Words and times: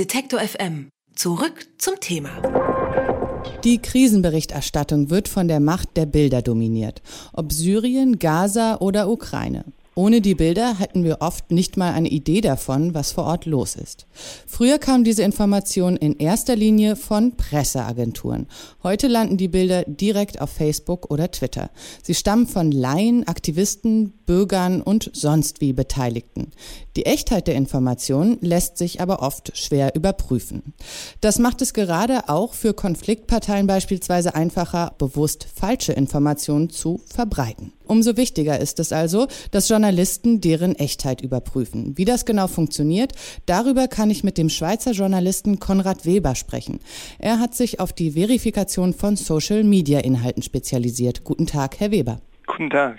Detektor 0.00 0.40
FM. 0.40 0.88
Zurück 1.14 1.66
zum 1.76 2.00
Thema. 2.00 2.30
Die 3.64 3.82
Krisenberichterstattung 3.82 5.10
wird 5.10 5.28
von 5.28 5.46
der 5.46 5.60
Macht 5.60 5.94
der 5.98 6.06
Bilder 6.06 6.40
dominiert. 6.40 7.02
Ob 7.34 7.52
Syrien, 7.52 8.18
Gaza 8.18 8.78
oder 8.78 9.10
Ukraine. 9.10 9.66
Ohne 10.00 10.22
die 10.22 10.34
Bilder 10.34 10.78
hätten 10.78 11.04
wir 11.04 11.18
oft 11.20 11.50
nicht 11.50 11.76
mal 11.76 11.92
eine 11.92 12.08
Idee 12.08 12.40
davon, 12.40 12.94
was 12.94 13.12
vor 13.12 13.24
Ort 13.24 13.44
los 13.44 13.74
ist. 13.76 14.06
Früher 14.46 14.78
kam 14.78 15.04
diese 15.04 15.22
Information 15.22 15.98
in 15.98 16.16
erster 16.16 16.56
Linie 16.56 16.96
von 16.96 17.36
Presseagenturen. 17.36 18.46
Heute 18.82 19.08
landen 19.08 19.36
die 19.36 19.48
Bilder 19.48 19.84
direkt 19.84 20.40
auf 20.40 20.48
Facebook 20.48 21.10
oder 21.10 21.30
Twitter. 21.30 21.68
Sie 22.02 22.14
stammen 22.14 22.46
von 22.46 22.72
Laien, 22.72 23.28
Aktivisten, 23.28 24.14
Bürgern 24.24 24.80
und 24.80 25.10
sonst 25.12 25.60
wie 25.60 25.74
Beteiligten. 25.74 26.52
Die 26.96 27.04
Echtheit 27.04 27.46
der 27.46 27.56
Information 27.56 28.38
lässt 28.40 28.78
sich 28.78 29.02
aber 29.02 29.20
oft 29.20 29.54
schwer 29.54 29.94
überprüfen. 29.94 30.72
Das 31.20 31.38
macht 31.38 31.60
es 31.60 31.74
gerade 31.74 32.30
auch 32.30 32.54
für 32.54 32.72
Konfliktparteien 32.72 33.66
beispielsweise 33.66 34.34
einfacher, 34.34 34.94
bewusst 34.96 35.46
falsche 35.54 35.92
Informationen 35.92 36.70
zu 36.70 37.02
verbreiten. 37.04 37.74
Umso 37.86 38.16
wichtiger 38.16 38.60
ist 38.60 38.78
es 38.78 38.92
also, 38.92 39.26
dass 39.50 39.68
Journalisten 39.68 39.89
deren 40.40 40.74
Echtheit 40.74 41.20
überprüfen. 41.20 41.96
Wie 41.96 42.04
das 42.04 42.24
genau 42.24 42.46
funktioniert, 42.46 43.12
darüber 43.46 43.88
kann 43.88 44.10
ich 44.10 44.24
mit 44.24 44.38
dem 44.38 44.48
Schweizer 44.48 44.92
Journalisten 44.92 45.58
Konrad 45.58 46.06
Weber 46.06 46.34
sprechen. 46.34 46.80
Er 47.18 47.38
hat 47.38 47.54
sich 47.54 47.80
auf 47.80 47.92
die 47.92 48.12
Verifikation 48.12 48.92
von 48.92 49.16
Social-Media-Inhalten 49.16 50.42
spezialisiert. 50.42 51.24
Guten 51.24 51.46
Tag, 51.46 51.80
Herr 51.80 51.90
Weber. 51.90 52.20
Guten 52.46 52.70
Tag. 52.70 52.98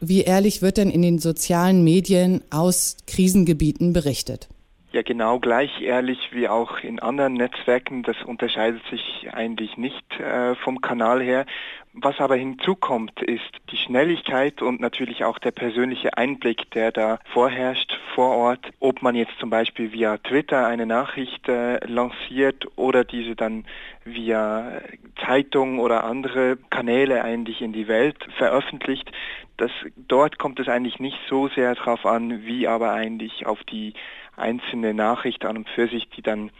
Wie 0.00 0.22
ehrlich 0.22 0.62
wird 0.62 0.76
denn 0.76 0.90
in 0.90 1.02
den 1.02 1.18
sozialen 1.18 1.82
Medien 1.82 2.42
aus 2.50 2.98
Krisengebieten 3.06 3.92
berichtet? 3.92 4.48
Ja, 4.96 5.02
genau 5.02 5.40
gleich 5.40 5.82
ehrlich 5.82 6.30
wie 6.32 6.48
auch 6.48 6.78
in 6.78 7.00
anderen 7.00 7.34
Netzwerken. 7.34 8.02
Das 8.02 8.16
unterscheidet 8.22 8.82
sich 8.88 9.28
eigentlich 9.30 9.76
nicht 9.76 10.18
äh, 10.18 10.54
vom 10.54 10.80
Kanal 10.80 11.20
her. 11.20 11.44
Was 11.92 12.18
aber 12.18 12.36
hinzukommt, 12.36 13.20
ist 13.20 13.42
die 13.70 13.76
Schnelligkeit 13.76 14.62
und 14.62 14.80
natürlich 14.80 15.24
auch 15.24 15.38
der 15.38 15.50
persönliche 15.50 16.16
Einblick, 16.16 16.70
der 16.70 16.92
da 16.92 17.18
vorherrscht 17.30 17.92
vor 18.14 18.36
Ort. 18.36 18.70
Ob 18.80 19.02
man 19.02 19.14
jetzt 19.14 19.38
zum 19.38 19.50
Beispiel 19.50 19.92
via 19.92 20.16
Twitter 20.16 20.66
eine 20.66 20.86
Nachricht 20.86 21.46
äh, 21.46 21.76
lanciert 21.84 22.66
oder 22.76 23.04
diese 23.04 23.36
dann 23.36 23.66
via 24.04 24.80
Zeitung 25.26 25.78
oder 25.78 26.04
andere 26.04 26.56
Kanäle 26.70 27.22
eigentlich 27.22 27.60
in 27.60 27.74
die 27.74 27.86
Welt 27.86 28.16
veröffentlicht. 28.38 29.12
Das, 29.58 29.70
dort 29.96 30.38
kommt 30.38 30.60
es 30.60 30.68
eigentlich 30.68 31.00
nicht 31.00 31.18
so 31.28 31.48
sehr 31.48 31.74
darauf 31.74 32.04
an, 32.06 32.46
wie 32.46 32.68
aber 32.68 32.92
eigentlich 32.92 33.46
auf 33.46 33.62
die 33.64 33.94
einzelne 34.36 34.94
Nachricht 34.94 35.44
an 35.44 35.56
und 35.56 35.68
für 35.68 35.88
sich, 35.88 36.08
die 36.10 36.22
dann 36.22 36.50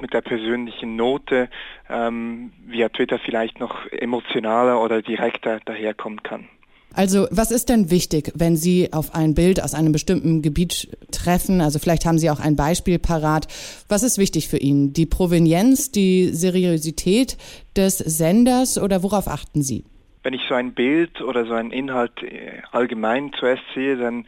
mit 0.00 0.14
der 0.14 0.22
persönlichen 0.22 0.96
Note 0.96 1.48
ähm, 1.88 2.52
via 2.66 2.88
Twitter 2.88 3.18
vielleicht 3.18 3.60
noch 3.60 3.86
emotionaler 3.92 4.82
oder 4.82 5.02
direkter 5.02 5.60
daherkommen 5.64 6.22
kann. 6.22 6.48
Also 6.92 7.28
was 7.30 7.52
ist 7.52 7.68
denn 7.68 7.90
wichtig, 7.90 8.32
wenn 8.34 8.56
Sie 8.56 8.92
auf 8.92 9.14
ein 9.14 9.34
Bild 9.34 9.62
aus 9.62 9.74
einem 9.74 9.92
bestimmten 9.92 10.42
Gebiet 10.42 10.88
treffen? 11.12 11.60
Also 11.60 11.78
vielleicht 11.78 12.04
haben 12.04 12.18
Sie 12.18 12.30
auch 12.30 12.40
ein 12.40 12.56
Beispiel 12.56 12.98
parat. 12.98 13.46
Was 13.88 14.02
ist 14.02 14.18
wichtig 14.18 14.48
für 14.48 14.56
ihn? 14.56 14.92
Die 14.92 15.06
Provenienz, 15.06 15.92
die 15.92 16.30
Seriosität 16.30 17.36
des 17.76 17.98
Senders 17.98 18.76
oder 18.76 19.04
worauf 19.04 19.28
achten 19.28 19.62
Sie? 19.62 19.84
Wenn 20.22 20.34
ich 20.34 20.42
so 20.48 20.54
ein 20.54 20.74
Bild 20.74 21.22
oder 21.22 21.46
so 21.46 21.54
einen 21.54 21.70
Inhalt 21.70 22.22
äh, 22.22 22.60
allgemein 22.72 23.32
zuerst 23.38 23.62
sehe, 23.74 23.96
dann 23.96 24.26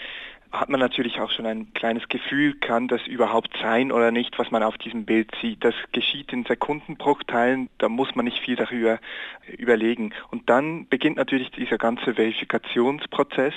hat 0.52 0.68
man 0.68 0.80
natürlich 0.80 1.18
auch 1.18 1.30
schon 1.30 1.46
ein 1.46 1.72
kleines 1.72 2.08
Gefühl, 2.08 2.54
kann 2.54 2.86
das 2.86 3.06
überhaupt 3.06 3.56
sein 3.62 3.90
oder 3.90 4.10
nicht, 4.10 4.38
was 4.38 4.50
man 4.50 4.62
auf 4.62 4.76
diesem 4.76 5.06
Bild 5.06 5.30
sieht. 5.40 5.64
Das 5.64 5.74
geschieht 5.92 6.32
in 6.32 6.44
Sekundenbruchteilen, 6.44 7.70
da 7.78 7.88
muss 7.88 8.14
man 8.14 8.26
nicht 8.26 8.38
viel 8.38 8.56
darüber 8.56 8.98
überlegen. 9.56 10.12
Und 10.30 10.50
dann 10.50 10.86
beginnt 10.88 11.16
natürlich 11.16 11.50
dieser 11.52 11.78
ganze 11.78 12.14
Verifikationsprozess, 12.14 13.54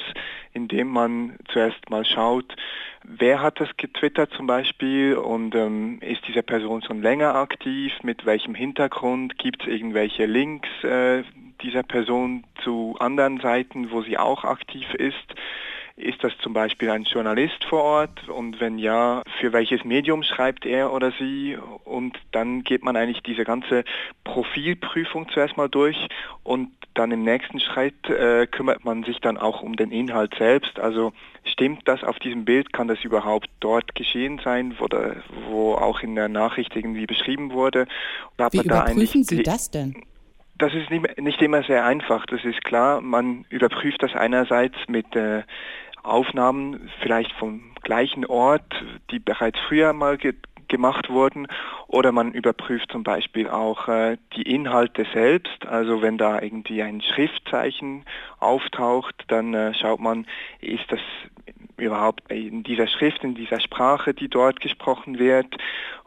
in 0.53 0.69
dem 0.69 0.87
man 0.87 1.35
zuerst 1.49 1.89
mal 1.89 2.05
schaut, 2.05 2.55
wer 3.03 3.41
hat 3.41 3.59
das 3.59 3.75
getwittert 3.75 4.31
zum 4.31 4.47
Beispiel 4.47 5.15
und 5.15 5.53
ähm, 5.53 5.99
ist 6.01 6.25
diese 6.27 6.43
Person 6.43 6.81
schon 6.81 7.01
länger 7.01 7.35
aktiv, 7.35 7.91
mit 8.03 8.25
welchem 8.25 8.55
Hintergrund, 8.55 9.37
gibt 9.37 9.63
es 9.63 9.67
irgendwelche 9.67 10.25
Links 10.25 10.69
äh, 10.83 11.23
dieser 11.61 11.83
Person 11.83 12.45
zu 12.63 12.95
anderen 12.99 13.41
Seiten, 13.41 13.91
wo 13.91 14.01
sie 14.01 14.17
auch 14.17 14.45
aktiv 14.45 14.93
ist 14.93 15.35
ist 15.97 16.23
das 16.23 16.33
zum 16.39 16.53
Beispiel 16.53 16.89
ein 16.89 17.03
Journalist 17.03 17.63
vor 17.63 17.83
Ort 17.83 18.27
und 18.27 18.59
wenn 18.59 18.77
ja, 18.77 19.23
für 19.39 19.53
welches 19.53 19.85
Medium 19.85 20.23
schreibt 20.23 20.65
er 20.65 20.91
oder 20.91 21.13
sie? 21.17 21.57
Und 21.85 22.17
dann 22.31 22.63
geht 22.63 22.83
man 22.83 22.97
eigentlich 22.97 23.23
diese 23.23 23.45
ganze 23.45 23.85
Profilprüfung 24.25 25.29
zuerst 25.29 25.55
mal 25.55 25.69
durch 25.69 26.07
und 26.43 26.71
dann 26.95 27.11
im 27.11 27.23
nächsten 27.23 27.59
Schritt 27.59 28.09
äh, 28.09 28.47
kümmert 28.47 28.83
man 28.83 29.03
sich 29.03 29.19
dann 29.19 29.37
auch 29.37 29.61
um 29.61 29.75
den 29.75 29.91
Inhalt 29.91 30.33
selbst. 30.37 30.79
Also 30.79 31.13
stimmt 31.43 31.81
das 31.85 32.03
auf 32.03 32.19
diesem 32.19 32.45
Bild, 32.45 32.73
kann 32.73 32.87
das 32.87 33.03
überhaupt 33.03 33.49
dort 33.59 33.95
geschehen 33.95 34.39
sein, 34.43 34.75
wo, 34.79 34.87
da, 34.87 35.15
wo 35.49 35.75
auch 35.75 36.01
in 36.01 36.15
der 36.15 36.29
Nachricht 36.29 36.75
irgendwie 36.75 37.05
beschrieben 37.05 37.51
wurde? 37.51 37.87
Wie 38.51 38.59
überprüfen 38.59 39.23
Sie 39.23 39.43
das 39.43 39.71
denn? 39.71 39.95
Das 40.57 40.73
ist 40.73 40.89
nicht, 40.89 41.19
nicht, 41.19 41.41
immer 41.41 41.63
sehr 41.63 41.83
einfach, 41.85 42.25
das 42.27 42.45
ist 42.45 42.63
klar. 42.63 43.01
Man 43.01 43.43
überprüft 43.49 44.01
das 44.01 44.15
einerseits 44.15 44.77
mit 44.87 45.13
äh, 45.13 45.43
Aufnahmen 46.05 46.89
vielleicht 47.01 47.31
vom 47.33 47.61
gleichen 47.81 48.25
Ort, 48.25 48.83
die 49.11 49.19
bereits 49.19 49.59
früher 49.67 49.93
mal 49.93 50.17
ge 50.17 50.33
gemacht 50.67 51.11
wurden 51.11 51.47
oder 51.87 52.11
man 52.11 52.31
überprüft 52.31 52.91
zum 52.91 53.03
Beispiel 53.03 53.47
auch 53.47 53.87
äh, 53.87 54.17
die 54.35 54.41
Inhalte 54.41 55.05
selbst. 55.13 55.63
Also 55.67 56.01
wenn 56.01 56.17
da 56.17 56.41
irgendwie 56.41 56.81
ein 56.81 57.01
Schriftzeichen 57.01 58.03
auftaucht, 58.39 59.25
dann 59.27 59.53
äh, 59.53 59.75
schaut 59.75 59.99
man, 59.99 60.25
ist 60.61 60.91
das 60.91 60.99
überhaupt 61.77 62.31
in 62.31 62.63
dieser 62.63 62.87
Schrift, 62.87 63.23
in 63.23 63.35
dieser 63.35 63.59
Sprache, 63.59 64.13
die 64.13 64.29
dort 64.29 64.59
gesprochen 64.61 65.19
wird. 65.19 65.55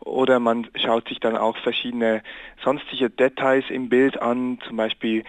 Oder 0.00 0.41
man 0.41 0.66
schaut 0.75 1.09
sich 1.09 1.20
dann 1.20 1.36
auch 1.36 1.56
verschiedene 1.59 2.22
sonstige 2.62 3.10
Details 3.10 3.65
im 3.69 3.88
Bild 3.88 4.20
an, 4.20 4.59
zum 4.66 4.76
Beispiel 4.76 5.25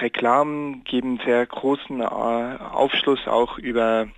Reklamen 0.00 0.84
geben 0.84 1.18
sehr 1.24 1.44
großen 1.46 2.00
äh, 2.00 2.04
Aufschluss 2.04 3.26
auch 3.26 3.58
über 3.58 4.08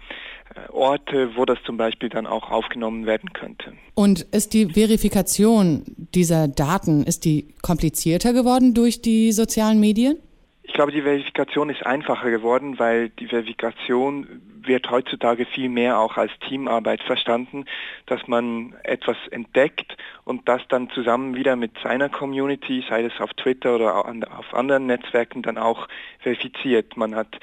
äh, 0.55 0.71
Orte, 0.73 1.37
wo 1.37 1.45
das 1.45 1.59
zum 1.65 1.77
Beispiel 1.77 2.09
dann 2.09 2.27
auch 2.27 2.51
aufgenommen 2.51 3.07
werden 3.07 3.33
könnte. 3.33 3.73
Und 3.95 4.23
ist 4.23 4.55
die 4.55 4.67
Verifikation 4.67 5.83
dieser 6.15 6.49
Daten, 6.49 7.03
ist 7.03 7.25
die 7.25 7.55
komplizierter 7.63 8.33
geworden 8.33 8.75
durch 8.75 9.03
die 9.03 9.33
sozialen 9.33 9.81
Medien? 9.81 10.19
Ich 10.63 10.75
glaube, 10.75 10.93
die 10.93 11.03
Verifikation 11.03 11.71
ist 11.71 11.85
einfacher 11.85 12.31
geworden, 12.31 12.79
weil 12.79 13.09
die 13.09 13.27
Verifikation 13.27 14.27
wird 14.69 14.91
heutzutage 14.91 15.47
viel 15.47 15.69
mehr 15.69 15.99
auch 15.99 16.17
als 16.17 16.31
Teamarbeit 16.47 17.03
verstanden, 17.03 17.65
dass 18.07 18.29
man 18.29 18.75
etwas 18.85 19.17
entdeckt 19.31 19.97
und 20.25 20.49
das 20.49 20.63
dann 20.69 20.91
zusammen 20.91 21.35
wieder 21.35 21.57
mit 21.57 21.73
seiner 21.83 22.09
Community, 22.09 22.85
sei 22.89 23.05
es 23.05 23.21
auf 23.21 23.33
Twitter 23.35 23.75
oder 23.75 24.05
auf 24.39 24.55
anderen 24.55 24.87
Netzwerken, 24.87 25.43
dann 25.43 25.59
auch 25.59 25.89
verifiziert. 26.21 26.97
Man 26.97 27.17
hat 27.17 27.39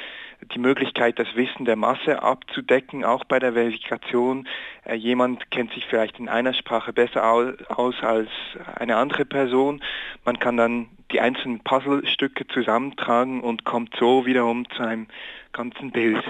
die 0.53 0.59
Möglichkeit, 0.59 1.17
das 1.19 1.35
Wissen 1.35 1.65
der 1.65 1.75
Masse 1.75 2.21
abzudecken, 2.21 3.03
auch 3.03 3.23
bei 3.23 3.39
der 3.39 3.53
Verifikation. 3.53 4.47
Äh, 4.83 4.95
jemand 4.95 5.49
kennt 5.51 5.73
sich 5.73 5.85
vielleicht 5.85 6.19
in 6.19 6.29
einer 6.29 6.53
Sprache 6.53 6.93
besser 6.93 7.25
aus 7.29 7.95
als 8.01 8.29
eine 8.75 8.97
andere 8.97 9.25
Person. 9.25 9.81
Man 10.23 10.39
kann 10.39 10.57
dann 10.57 10.87
die 11.11 11.19
einzelnen 11.19 11.61
Puzzlestücke 11.61 12.47
zusammentragen 12.47 13.41
und 13.41 13.63
kommt 13.63 13.95
so 13.99 14.25
wiederum 14.25 14.69
zu 14.71 14.83
einem 14.83 15.07
ganzen 15.51 15.91
Bild. 15.91 16.23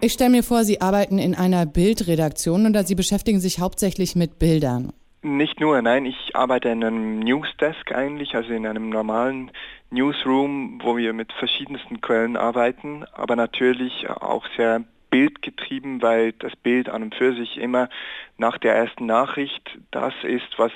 Ich 0.00 0.12
stelle 0.12 0.30
mir 0.30 0.44
vor, 0.44 0.62
Sie 0.62 0.80
arbeiten 0.80 1.18
in 1.18 1.34
einer 1.34 1.66
Bildredaktion 1.66 2.66
oder 2.66 2.84
Sie 2.84 2.94
beschäftigen 2.94 3.40
sich 3.40 3.58
hauptsächlich 3.58 4.14
mit 4.14 4.38
Bildern. 4.38 4.92
Nicht 5.22 5.58
nur, 5.58 5.82
nein, 5.82 6.06
ich 6.06 6.36
arbeite 6.36 6.68
in 6.68 6.84
einem 6.84 7.18
Newsdesk 7.18 7.90
eigentlich, 7.90 8.36
also 8.36 8.52
in 8.52 8.64
einem 8.64 8.90
normalen 8.90 9.50
Newsroom, 9.90 10.78
wo 10.84 10.96
wir 10.96 11.12
mit 11.12 11.32
verschiedensten 11.32 12.00
Quellen 12.00 12.36
arbeiten, 12.36 13.04
aber 13.12 13.34
natürlich 13.34 14.08
auch 14.08 14.46
sehr 14.56 14.84
bildgetrieben, 15.10 16.00
weil 16.00 16.32
das 16.32 16.54
Bild 16.54 16.88
an 16.88 17.02
und 17.02 17.16
für 17.16 17.34
sich 17.34 17.56
immer 17.56 17.88
nach 18.36 18.58
der 18.58 18.76
ersten 18.76 19.06
Nachricht 19.06 19.78
das 19.90 20.14
ist, 20.22 20.58
was 20.58 20.70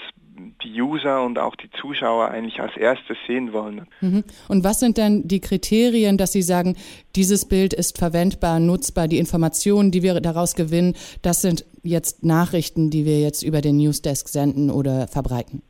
die 0.62 0.80
User 0.80 1.24
und 1.24 1.38
auch 1.38 1.56
die 1.56 1.70
Zuschauer 1.70 2.28
eigentlich 2.28 2.60
als 2.60 2.76
erstes 2.76 3.16
sehen 3.26 3.52
wollen. 3.52 3.86
Mhm. 4.00 4.24
Und 4.48 4.64
was 4.64 4.80
sind 4.80 4.98
denn 4.98 5.26
die 5.26 5.40
Kriterien, 5.40 6.18
dass 6.18 6.32
Sie 6.32 6.42
sagen, 6.42 6.76
dieses 7.16 7.48
Bild 7.48 7.72
ist 7.72 7.98
verwendbar, 7.98 8.60
nutzbar, 8.60 9.08
die 9.08 9.18
Informationen, 9.18 9.90
die 9.90 10.02
wir 10.02 10.20
daraus 10.20 10.54
gewinnen, 10.54 10.94
das 11.22 11.42
sind 11.42 11.64
jetzt 11.82 12.24
Nachrichten, 12.24 12.90
die 12.90 13.04
wir 13.04 13.20
jetzt 13.20 13.42
über 13.42 13.60
den 13.60 13.76
Newsdesk 13.76 14.28
senden 14.28 14.70
oder 14.70 15.08
verbreiten? 15.08 15.62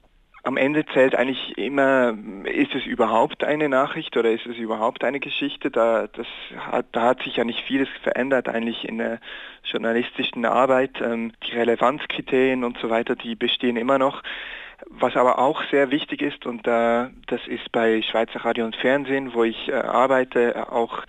am 0.44 0.56
Ende 0.56 0.84
zählt 0.86 1.14
eigentlich 1.14 1.56
immer, 1.56 2.16
ist 2.44 2.75
es 2.75 2.84
überhaupt 2.84 3.44
eine 3.44 3.68
Nachricht 3.68 4.16
oder 4.16 4.30
ist 4.32 4.46
es 4.46 4.56
überhaupt 4.56 5.04
eine 5.04 5.20
Geschichte? 5.20 5.70
Da, 5.70 6.08
das 6.08 6.26
hat, 6.56 6.86
da 6.92 7.02
hat 7.02 7.22
sich 7.22 7.36
ja 7.36 7.44
nicht 7.44 7.60
vieles 7.60 7.88
verändert 8.02 8.48
eigentlich 8.48 8.86
in 8.88 8.98
der 8.98 9.20
journalistischen 9.64 10.44
Arbeit. 10.44 11.00
Ähm, 11.00 11.32
die 11.46 11.52
Relevanzkriterien 11.52 12.64
und 12.64 12.78
so 12.78 12.90
weiter, 12.90 13.14
die 13.14 13.36
bestehen 13.36 13.76
immer 13.76 13.98
noch. 13.98 14.22
Was 14.88 15.17
aber 15.17 15.38
auch 15.38 15.62
sehr 15.70 15.90
wichtig 15.90 16.23
ist, 16.23 16.46
und 16.46 16.67
äh, 16.67 17.08
das 17.26 17.46
ist 17.46 17.70
bei 17.73 18.02
Schweizer 18.02 18.44
Radio 18.44 18.64
und 18.64 18.76
Fernsehen, 18.76 19.34
wo 19.34 19.44
ich 19.44 19.69
äh, 19.69 19.73
arbeite, 19.75 20.73
auch 20.73 21.02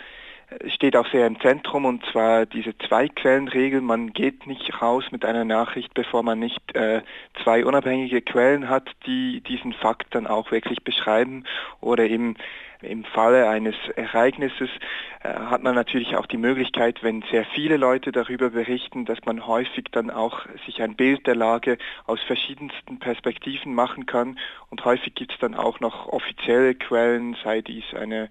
steht 0.68 0.96
auch 0.96 1.08
sehr 1.08 1.28
im 1.28 1.40
Zentrum 1.40 1.86
und 1.86 2.06
zwar 2.12 2.46
diese 2.46 2.78
Zwei-Quellen-Regel. 2.78 3.82
Man 3.82 4.14
geht 4.14 4.48
nicht 4.48 4.82
raus 4.82 5.06
mit 5.12 5.26
einer 5.26 5.46
Nachricht, 5.46 5.94
bevor 5.94 6.24
man 6.24 6.40
nicht 6.40 6.76
äh, 6.76 7.02
zwei 7.44 7.66
unabhängige 7.66 8.22
Quellen 8.22 8.70
hat, 8.70 8.90
die 9.06 9.42
diesen 9.42 9.74
Fakt 9.74 10.14
dann 10.16 10.28
auch 10.28 10.52
wirklich 10.52 10.84
beschreiben 10.84 11.46
oder 11.82 12.06
eben 12.06 12.36
im 12.84 13.04
Falle 13.04 13.50
eines 13.50 13.76
Ereignisses 13.96 14.70
äh, 15.22 15.30
hat 15.34 15.64
man 15.64 15.76
natürlich 15.76 16.16
auch 16.16 16.26
die 16.26 16.38
Möglichkeit, 16.38 17.04
wenn 17.04 17.24
sehr 17.32 17.46
viele 17.46 17.78
Leute 17.78 18.12
darüber 18.12 18.52
berichten, 18.52 19.06
dass 19.06 19.20
man 19.26 19.48
häufig 19.48 19.86
dann 19.92 20.10
auch 20.10 20.46
sich 20.66 20.82
ein 20.82 20.96
Bild 20.96 21.28
der 21.28 21.36
Lage 21.36 21.78
aus 22.06 22.22
verschiedensten 22.22 23.00
Perspektiven 23.00 23.74
machen 23.74 24.06
kann. 24.06 24.38
Und 24.70 24.86
häufig 24.86 25.16
gibt 25.16 25.34
es 25.34 25.40
dann 25.40 25.56
auch 25.56 25.80
noch 25.80 26.08
offizielle 26.08 26.76
Quellen, 26.76 27.36
sei 27.44 27.62
dies 27.62 27.86
eine 27.94 28.30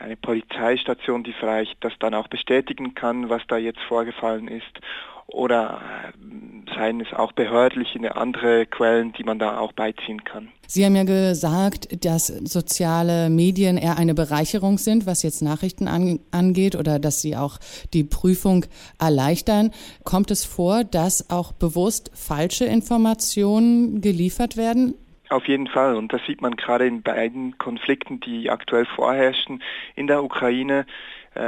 eine 0.00 0.16
Polizeistation, 0.16 1.22
die 1.22 1.32
vielleicht 1.32 1.82
das 1.84 1.92
dann 2.00 2.14
auch 2.14 2.26
bestätigen 2.26 2.94
kann, 2.94 3.28
was 3.28 3.42
da 3.46 3.56
jetzt 3.56 3.80
vorgefallen 3.80 4.48
ist. 4.48 4.80
Oder 5.26 5.80
äh, 6.04 6.53
seien 6.74 7.00
es 7.00 7.12
auch 7.12 7.32
behördliche 7.32 8.16
andere 8.16 8.66
Quellen, 8.66 9.12
die 9.12 9.24
man 9.24 9.38
da 9.38 9.58
auch 9.58 9.72
beiziehen 9.72 10.24
kann. 10.24 10.48
Sie 10.66 10.84
haben 10.84 10.96
ja 10.96 11.04
gesagt, 11.04 12.04
dass 12.04 12.28
soziale 12.28 13.30
Medien 13.30 13.76
eher 13.76 13.98
eine 13.98 14.14
Bereicherung 14.14 14.78
sind, 14.78 15.06
was 15.06 15.22
jetzt 15.22 15.42
Nachrichten 15.42 15.88
angeht 16.30 16.74
oder 16.74 16.98
dass 16.98 17.20
sie 17.20 17.36
auch 17.36 17.58
die 17.92 18.04
Prüfung 18.04 18.64
erleichtern. 18.98 19.70
Kommt 20.04 20.30
es 20.30 20.44
vor, 20.44 20.84
dass 20.84 21.30
auch 21.30 21.52
bewusst 21.52 22.10
falsche 22.14 22.64
Informationen 22.64 24.00
geliefert 24.00 24.56
werden? 24.56 24.94
Auf 25.30 25.48
jeden 25.48 25.66
Fall. 25.66 25.96
Und 25.96 26.12
das 26.12 26.20
sieht 26.26 26.42
man 26.42 26.54
gerade 26.54 26.86
in 26.86 27.02
beiden 27.02 27.58
Konflikten, 27.58 28.20
die 28.20 28.50
aktuell 28.50 28.86
vorherrschen 28.86 29.62
in 29.96 30.06
der 30.06 30.22
Ukraine 30.22 30.86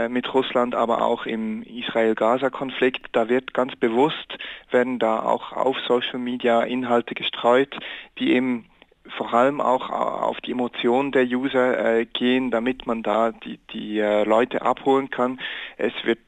mit 0.09 0.33
Russland, 0.35 0.75
aber 0.75 1.03
auch 1.03 1.27
im 1.27 1.63
Israel-Gaza-Konflikt. 1.63 3.07
Da 3.13 3.29
wird 3.29 3.55
ganz 3.55 3.77
bewusst, 3.77 4.37
werden 4.71 4.99
da 4.99 5.23
auch 5.23 5.53
auf 5.53 5.77
Social 5.87 6.19
Media 6.19 6.63
Inhalte 6.63 7.15
gestreut, 7.15 7.77
die 8.19 8.33
eben 8.33 8.67
vor 9.11 9.33
allem 9.33 9.61
auch 9.61 9.91
auf 9.91 10.41
die 10.41 10.53
Emotionen 10.53 11.13
der 11.13 11.25
User 11.25 11.99
äh, 11.99 12.07
gehen, 12.07 12.51
damit 12.51 12.87
man 12.87 13.03
da 13.03 13.33
die, 13.33 13.59
die 13.73 13.99
äh, 13.99 14.25
Leute 14.25 14.63
abholen 14.63 15.11
kann. 15.11 15.39
Es 15.77 15.93
wird 16.05 16.19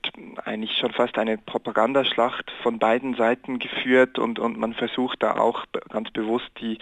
eigentlich 0.45 0.77
schon 0.79 0.93
fast 0.93 1.19
eine 1.19 1.39
Propagandaschlacht 1.39 2.51
von 2.63 2.79
beiden 2.79 3.15
Seiten 3.15 3.59
geführt 3.59 4.19
und, 4.19 4.39
und 4.39 4.59
man 4.59 4.75
versucht 4.75 5.23
da 5.23 5.37
auch 5.37 5.65
ganz 5.91 6.11
bewusst 6.11 6.51
die 6.61 6.79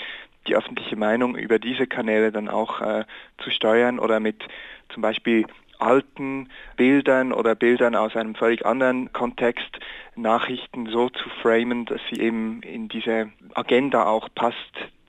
die 0.46 0.54
öffentliche 0.54 0.94
Meinung 0.94 1.34
über 1.34 1.58
diese 1.58 1.88
Kanäle 1.88 2.30
dann 2.30 2.48
auch 2.48 2.80
äh, 2.80 3.04
zu 3.42 3.50
steuern 3.50 3.98
oder 3.98 4.20
mit 4.20 4.44
zum 4.90 5.02
Beispiel 5.02 5.44
alten 5.78 6.48
Bildern 6.76 7.32
oder 7.32 7.54
Bildern 7.54 7.94
aus 7.94 8.16
einem 8.16 8.34
völlig 8.34 8.64
anderen 8.64 9.12
Kontext 9.12 9.78
Nachrichten 10.14 10.86
so 10.86 11.08
zu 11.10 11.28
framen, 11.42 11.84
dass 11.86 12.00
sie 12.10 12.20
eben 12.20 12.62
in 12.62 12.88
diese 12.88 13.28
Agenda 13.54 14.06
auch 14.06 14.28
passt, 14.34 14.56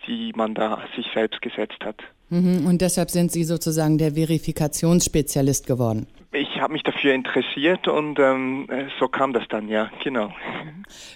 die 0.07 0.33
man 0.35 0.53
da 0.53 0.83
sich 0.95 1.07
selbst 1.13 1.41
gesetzt 1.41 1.83
hat. 1.83 1.97
Mhm, 2.29 2.65
und 2.65 2.81
deshalb 2.81 3.09
sind 3.09 3.31
Sie 3.31 3.43
sozusagen 3.43 3.97
der 3.97 4.13
Verifikationsspezialist 4.13 5.65
geworden. 5.65 6.07
Ich 6.33 6.59
habe 6.59 6.73
mich 6.73 6.83
dafür 6.83 7.13
interessiert 7.13 7.87
und 7.87 8.19
ähm, 8.19 8.67
so 8.99 9.07
kam 9.07 9.31
das 9.31 9.43
dann, 9.49 9.69
ja, 9.69 9.89
genau. 10.03 10.33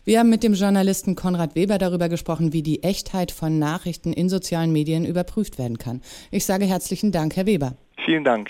Wir 0.06 0.20
haben 0.20 0.30
mit 0.30 0.42
dem 0.42 0.54
Journalisten 0.54 1.16
Konrad 1.16 1.56
Weber 1.56 1.78
darüber 1.78 2.08
gesprochen, 2.08 2.54
wie 2.54 2.64
die 2.64 2.82
Echtheit 2.84 3.32
von 3.32 3.60
Nachrichten 3.60 4.14
in 4.14 4.30
sozialen 4.30 4.72
Medien 4.72 5.06
überprüft 5.06 5.60
werden 5.60 5.78
kann. 5.78 6.02
Ich 6.32 6.46
sage 6.46 6.66
herzlichen 6.66 7.12
Dank, 7.12 7.36
Herr 7.36 7.46
Weber. 7.46 7.76
Vielen 8.06 8.24
Dank. 8.24 8.50